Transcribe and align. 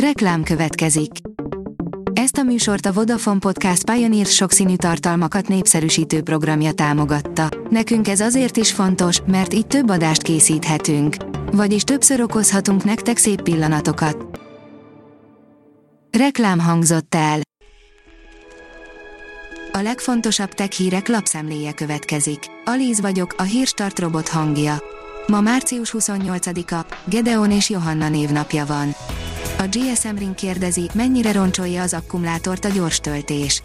Reklám 0.00 0.42
következik. 0.42 1.10
Ezt 2.12 2.36
a 2.36 2.42
műsort 2.42 2.86
a 2.86 2.92
Vodafone 2.92 3.38
Podcast 3.38 3.90
Pioneer 3.90 4.26
sokszínű 4.26 4.76
tartalmakat 4.76 5.48
népszerűsítő 5.48 6.22
programja 6.22 6.72
támogatta. 6.72 7.48
Nekünk 7.70 8.08
ez 8.08 8.20
azért 8.20 8.56
is 8.56 8.72
fontos, 8.72 9.20
mert 9.26 9.54
így 9.54 9.66
több 9.66 9.90
adást 9.90 10.22
készíthetünk. 10.22 11.16
Vagyis 11.52 11.82
többször 11.82 12.20
okozhatunk 12.20 12.84
nektek 12.84 13.16
szép 13.16 13.42
pillanatokat. 13.42 14.40
Reklám 16.18 16.58
hangzott 16.58 17.14
el. 17.14 17.40
A 19.72 19.78
legfontosabb 19.78 20.50
tech 20.50 20.70
hírek 20.70 21.08
lapszemléje 21.08 21.72
következik. 21.72 22.38
Alíz 22.64 23.00
vagyok, 23.00 23.34
a 23.38 23.42
hírstart 23.42 23.98
robot 23.98 24.28
hangja. 24.28 24.82
Ma 25.26 25.40
március 25.40 25.94
28-a, 25.98 26.86
Gedeon 27.04 27.50
és 27.50 27.70
Johanna 27.70 28.08
névnapja 28.08 28.66
van. 28.66 28.94
A 29.66 29.78
GSM 29.78 30.16
Ring 30.16 30.34
kérdezi, 30.34 30.90
mennyire 30.92 31.32
roncsolja 31.32 31.82
az 31.82 31.94
akkumulátort 31.94 32.64
a 32.64 32.68
gyors 32.68 33.00
töltés. 33.00 33.62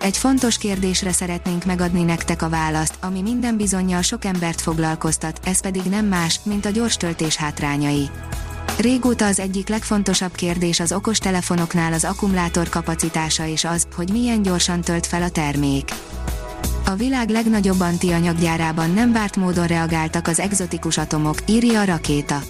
Egy 0.00 0.16
fontos 0.16 0.58
kérdésre 0.58 1.12
szeretnénk 1.12 1.64
megadni 1.64 2.02
nektek 2.02 2.42
a 2.42 2.48
választ, 2.48 2.94
ami 3.00 3.22
minden 3.22 3.56
bizonyal 3.56 4.02
sok 4.02 4.24
embert 4.24 4.60
foglalkoztat, 4.60 5.40
ez 5.44 5.60
pedig 5.60 5.82
nem 5.82 6.06
más, 6.06 6.40
mint 6.44 6.64
a 6.64 6.70
gyors 6.70 6.96
töltés 6.96 7.36
hátrányai. 7.36 8.10
Régóta 8.78 9.26
az 9.26 9.38
egyik 9.38 9.68
legfontosabb 9.68 10.34
kérdés 10.34 10.80
az 10.80 10.92
okostelefonoknál 10.92 11.92
az 11.92 12.04
akkumulátor 12.04 12.68
kapacitása 12.68 13.46
és 13.46 13.64
az, 13.64 13.86
hogy 13.96 14.10
milyen 14.12 14.42
gyorsan 14.42 14.80
tölt 14.80 15.06
fel 15.06 15.22
a 15.22 15.30
termék. 15.30 15.90
A 16.86 16.94
világ 16.94 17.28
legnagyobb 17.28 17.80
antianyaggyárában 17.80 18.90
nem 18.90 19.12
várt 19.12 19.36
módon 19.36 19.66
reagáltak 19.66 20.28
az 20.28 20.40
egzotikus 20.40 20.98
atomok, 20.98 21.36
írja 21.46 21.80
a 21.80 21.84
rakéta 21.84 22.42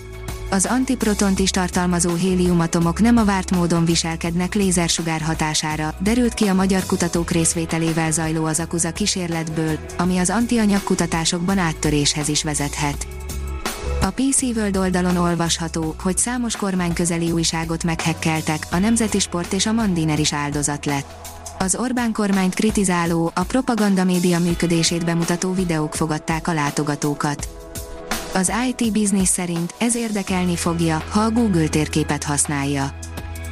az 0.52 0.66
antiprotont 0.66 1.38
is 1.38 1.50
tartalmazó 1.50 2.14
héliumatomok 2.14 3.00
nem 3.00 3.16
a 3.16 3.24
várt 3.24 3.50
módon 3.50 3.84
viselkednek 3.84 4.54
lézersugár 4.54 5.20
hatására, 5.20 5.94
derült 5.98 6.34
ki 6.34 6.46
a 6.46 6.54
magyar 6.54 6.86
kutatók 6.86 7.30
részvételével 7.30 8.10
zajló 8.10 8.44
az 8.44 8.60
akuza 8.60 8.92
kísérletből, 8.92 9.78
ami 9.98 10.18
az 10.18 10.30
antianyag 10.30 10.82
kutatásokban 10.82 11.58
áttöréshez 11.58 12.28
is 12.28 12.42
vezethet. 12.42 13.06
A 14.02 14.10
PC 14.10 14.42
World 14.42 14.76
oldalon 14.76 15.16
olvasható, 15.16 15.94
hogy 16.02 16.18
számos 16.18 16.56
kormányközeli 16.56 17.30
újságot 17.30 17.84
meghekkeltek, 17.84 18.66
a 18.70 18.78
Nemzeti 18.78 19.18
Sport 19.18 19.52
és 19.52 19.66
a 19.66 19.72
Mandiner 19.72 20.18
is 20.18 20.32
áldozat 20.32 20.86
lett. 20.86 21.30
Az 21.58 21.76
Orbán 21.76 22.12
kormányt 22.12 22.54
kritizáló, 22.54 23.32
a 23.34 23.42
propaganda 23.42 24.04
média 24.04 24.38
működését 24.38 25.04
bemutató 25.04 25.52
videók 25.52 25.94
fogadták 25.94 26.48
a 26.48 26.52
látogatókat. 26.52 27.48
Az 28.34 28.52
IT 28.68 28.92
Business 28.92 29.28
szerint 29.28 29.74
ez 29.78 29.96
érdekelni 29.96 30.56
fogja, 30.56 31.04
ha 31.10 31.20
a 31.20 31.30
Google 31.30 31.68
térképet 31.68 32.24
használja. 32.24 32.94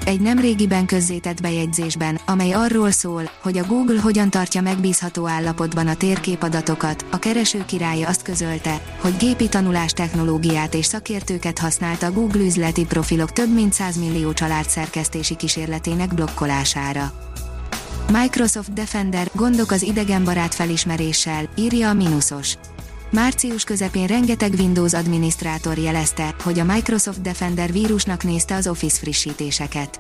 Egy 0.05 0.21
nemrégiben 0.21 0.87
közzétett 0.87 1.41
bejegyzésben, 1.41 2.21
amely 2.27 2.53
arról 2.53 2.91
szól, 2.91 3.31
hogy 3.43 3.59
a 3.59 3.67
Google 3.67 4.01
hogyan 4.01 4.31
tartja 4.31 4.61
megbízható 4.61 5.29
állapotban 5.29 5.87
a 5.87 5.95
térképadatokat, 5.95 7.05
a 7.11 7.19
kereső 7.19 7.65
királya 7.65 8.09
azt 8.09 8.23
közölte, 8.23 8.83
hogy 9.01 9.17
gépi 9.17 9.49
tanulás 9.49 9.93
technológiát 9.93 10.75
és 10.75 10.87
szakértőket 10.87 11.59
használt 11.59 12.03
a 12.03 12.13
Google 12.13 12.45
üzleti 12.45 12.85
profilok 12.85 13.33
több 13.33 13.55
mint 13.55 13.73
100 13.73 13.97
millió 13.97 14.33
család 14.33 14.69
szerkesztési 14.69 15.37
kísérletének 15.37 16.15
blokkolására. 16.15 17.13
Microsoft 18.13 18.73
Defender, 18.73 19.31
gondok 19.35 19.71
az 19.71 19.83
idegenbarát 19.83 20.55
felismeréssel, 20.55 21.49
írja 21.57 21.89
a 21.89 21.95
Minusos. 21.95 22.57
Március 23.11 23.65
közepén 23.65 24.07
rengeteg 24.07 24.53
Windows 24.59 24.93
adminisztrátor 24.93 25.79
jelezte, 25.79 26.35
hogy 26.43 26.59
a 26.59 26.65
Microsoft 26.65 27.21
Defender 27.21 27.73
vírusnak 27.73 28.25
nézte 28.25 28.55
az 28.55 28.67
Office 28.67 28.99
frissítéseket. 28.99 29.99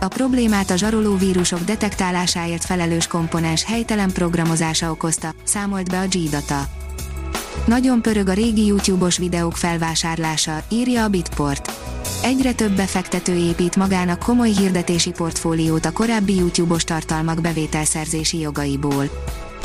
A 0.00 0.08
problémát 0.08 0.70
a 0.70 0.76
zsaroló 0.76 1.16
vírusok 1.16 1.60
detektálásáért 1.60 2.64
felelős 2.64 3.06
komponens 3.06 3.64
helytelen 3.64 4.12
programozása 4.12 4.90
okozta, 4.90 5.34
számolt 5.44 5.90
be 5.90 5.98
a 5.98 6.06
G-Data. 6.06 6.68
Nagyon 7.66 8.02
pörög 8.02 8.28
a 8.28 8.32
régi 8.32 8.66
YouTube-os 8.66 9.18
videók 9.18 9.56
felvásárlása, 9.56 10.62
írja 10.68 11.04
a 11.04 11.08
Bitport. 11.08 11.72
Egyre 12.22 12.52
több 12.52 12.72
befektető 12.72 13.34
épít 13.34 13.76
magának 13.76 14.18
komoly 14.18 14.50
hirdetési 14.50 15.10
portfóliót 15.10 15.84
a 15.84 15.92
korábbi 15.92 16.34
YouTube-os 16.36 16.84
tartalmak 16.84 17.40
bevételszerzési 17.40 18.38
jogaiból 18.38 19.10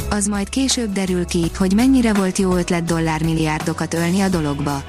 az 0.09 0.27
majd 0.27 0.49
később 0.49 0.91
derül 0.91 1.25
ki, 1.25 1.51
hogy 1.57 1.73
mennyire 1.73 2.13
volt 2.13 2.37
jó 2.37 2.55
ötlet 2.55 2.83
dollármilliárdokat 2.83 3.93
ölni 3.93 4.21
a 4.21 4.29
dologba. 4.29 4.83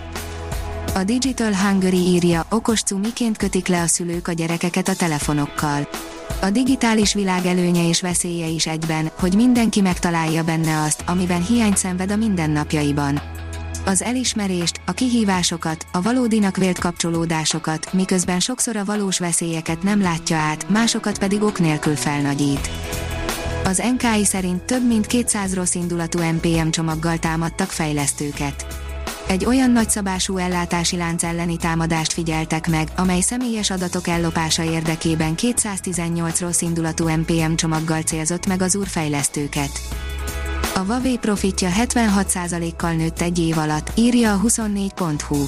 A 0.95 1.05
Digital 1.05 1.55
Hungary 1.55 1.97
írja, 1.97 2.47
okos 2.51 2.83
cumiként 2.83 3.37
kötik 3.37 3.67
le 3.69 3.81
a 3.81 3.87
szülők 3.87 4.29
a 4.29 4.33
gyerekeket 4.33 4.89
a 4.89 4.95
telefonokkal. 4.95 5.89
A 6.41 6.51
digitális 6.51 7.15
világ 7.15 7.47
előnye 7.47 7.89
és 7.89 8.01
veszélye 8.01 8.47
is 8.47 8.67
egyben, 8.67 9.11
hogy 9.19 9.35
mindenki 9.35 9.81
megtalálja 9.81 10.43
benne 10.43 10.83
azt, 10.83 11.03
amiben 11.07 11.45
hiányt 11.45 11.77
szenved 11.77 12.11
a 12.11 12.17
mindennapjaiban. 12.17 13.21
Az 13.87 14.03
elismerést, 14.03 14.81
a 14.87 14.93
kihívásokat, 14.93 15.87
a 15.93 16.03
valódinak 16.03 16.57
vélt 16.57 16.79
kapcsolódásokat, 16.79 17.93
miközben 17.93 18.41
sokszor 18.41 18.77
a 18.77 18.85
valós 18.85 19.19
veszélyeket 19.19 19.83
nem 19.83 20.01
látja 20.01 20.37
át, 20.37 20.69
másokat 20.69 21.19
pedig 21.19 21.43
ok 21.43 21.59
nélkül 21.59 21.97
felnagyít. 21.97 22.71
Az 23.65 23.83
NKI 23.97 24.25
szerint 24.25 24.63
több 24.63 24.87
mint 24.87 25.07
200 25.07 25.55
rossz 25.55 25.75
indulatú 25.75 26.19
NPM 26.19 26.69
csomaggal 26.69 27.19
támadtak 27.19 27.69
fejlesztőket. 27.69 28.67
Egy 29.29 29.45
olyan 29.45 29.71
nagyszabású 29.71 30.37
ellátási 30.37 30.97
lánc 30.97 31.23
elleni 31.23 31.57
támadást 31.57 32.13
figyeltek 32.13 32.69
meg, 32.69 32.89
amely 32.97 33.21
személyes 33.21 33.71
adatok 33.71 34.09
ellopása 34.09 34.63
érdekében 34.63 35.35
218 35.35 36.41
rossz 36.41 36.61
indulatú 36.61 37.09
NPM 37.09 37.55
csomaggal 37.55 38.01
célzott 38.01 38.47
meg 38.47 38.63
az 38.63 38.77
úrfejlesztőket. 38.77 39.81
A 40.75 40.79
Huawei 40.79 41.19
profitja 41.19 41.69
76%-kal 41.79 42.93
nőtt 42.93 43.21
egy 43.21 43.39
év 43.39 43.59
alatt, 43.59 43.91
írja 43.95 44.33
a 44.33 44.41
24.hu. 44.41 45.45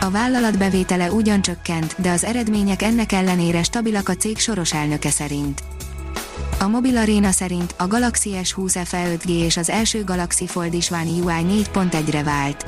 A 0.00 0.10
vállalat 0.10 0.58
bevétele 0.58 1.12
ugyan 1.12 1.42
csökkent, 1.42 1.94
de 1.98 2.10
az 2.10 2.24
eredmények 2.24 2.82
ennek 2.82 3.12
ellenére 3.12 3.62
stabilak 3.62 4.08
a 4.08 4.14
cég 4.14 4.38
soros 4.38 4.72
elnöke 4.72 5.10
szerint. 5.10 5.62
A 6.58 6.66
Mobil 6.66 6.96
Arena 6.96 7.30
szerint 7.30 7.74
a 7.78 7.86
Galaxy 7.86 8.30
S20 8.42 8.80
FE 8.84 9.16
5G 9.16 9.28
és 9.28 9.56
az 9.56 9.70
első 9.70 10.04
Galaxy 10.04 10.46
Fold 10.46 10.74
is 10.74 10.90
One 10.90 11.02
UI 11.02 11.64
4.1-re 11.72 12.22
vált. 12.22 12.64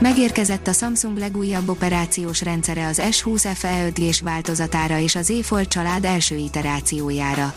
Megérkezett 0.00 0.66
a 0.66 0.72
Samsung 0.72 1.18
legújabb 1.18 1.68
operációs 1.68 2.42
rendszere 2.42 2.86
az 2.86 3.02
S20 3.10 3.50
FE 3.54 3.90
5G-s 3.90 4.20
változatára 4.20 4.98
és 4.98 5.14
az 5.14 5.26
Z 5.26 5.46
Fold 5.46 5.68
család 5.68 6.04
első 6.04 6.36
iterációjára. 6.36 7.54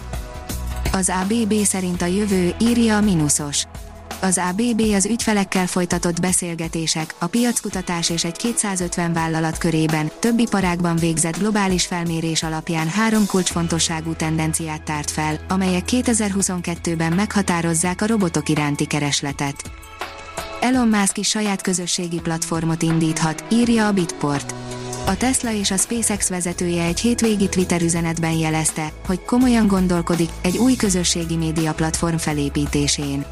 Az 0.91 1.11
ABB 1.21 1.53
szerint 1.53 2.01
a 2.01 2.05
jövő, 2.05 2.55
írja 2.61 2.97
a 2.97 3.01
Minusos 3.01 3.65
az 4.21 4.41
ABB 4.49 4.81
az 4.93 5.05
ügyfelekkel 5.05 5.67
folytatott 5.67 6.19
beszélgetések, 6.19 7.15
a 7.19 7.27
piackutatás 7.27 8.09
és 8.09 8.23
egy 8.23 8.37
250 8.37 9.13
vállalat 9.13 9.57
körében, 9.57 10.11
több 10.19 10.39
iparágban 10.39 10.95
végzett 10.95 11.37
globális 11.37 11.85
felmérés 11.85 12.43
alapján 12.43 12.87
három 12.87 13.25
kulcsfontosságú 13.25 14.13
tendenciát 14.13 14.83
tárt 14.83 15.11
fel, 15.11 15.39
amelyek 15.49 15.83
2022-ben 15.91 17.13
meghatározzák 17.13 18.01
a 18.01 18.07
robotok 18.07 18.49
iránti 18.49 18.85
keresletet. 18.85 19.71
Elon 20.61 20.87
Musk 20.87 21.17
is 21.17 21.27
saját 21.27 21.61
közösségi 21.61 22.19
platformot 22.19 22.81
indíthat, 22.81 23.43
írja 23.51 23.87
a 23.87 23.91
Bitport. 23.91 24.55
A 25.05 25.17
Tesla 25.17 25.51
és 25.51 25.71
a 25.71 25.77
SpaceX 25.77 26.29
vezetője 26.29 26.83
egy 26.83 26.99
hétvégi 26.99 27.49
Twitter 27.49 27.81
üzenetben 27.81 28.31
jelezte, 28.31 28.91
hogy 29.05 29.25
komolyan 29.25 29.67
gondolkodik 29.67 30.29
egy 30.41 30.57
új 30.57 30.75
közösségi 30.75 31.35
média 31.35 31.73
platform 31.73 32.15
felépítésén. 32.15 33.25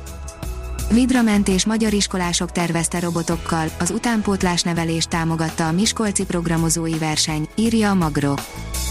Vidrament 0.91 1.65
magyar 1.65 1.93
iskolások 1.93 2.51
tervezte 2.51 2.99
robotokkal, 2.99 3.67
az 3.79 3.91
utánpótlás 3.91 4.61
nevelést 4.61 5.09
támogatta 5.09 5.67
a 5.67 5.71
Miskolci 5.71 6.25
programozói 6.25 6.97
verseny, 6.97 7.47
írja 7.55 7.89
a 7.89 7.93
Magro. 7.93 8.33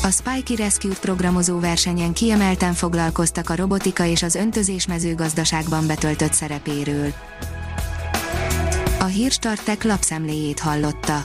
A 0.02 0.10
Spikey 0.10 0.56
Rescue 0.56 0.94
programozó 1.00 1.58
versenyen 1.58 2.12
kiemelten 2.12 2.72
foglalkoztak 2.72 3.50
a 3.50 3.56
robotika 3.56 4.04
és 4.04 4.22
az 4.22 4.34
öntözés 4.34 4.86
mezőgazdaságban 4.86 5.86
betöltött 5.86 6.32
szerepéről. 6.32 7.12
A 9.00 9.04
Hírstartek 9.04 9.84
lapszemléjét 9.84 10.60
hallotta. 10.60 11.24